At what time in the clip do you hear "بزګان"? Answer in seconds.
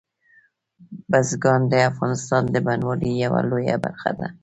1.11-1.61